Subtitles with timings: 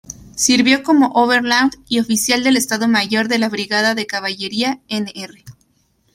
[0.35, 5.43] Sirvió como Oberleutnant y Oficial del Estado Mayor de la Brigada de Caballería Nr.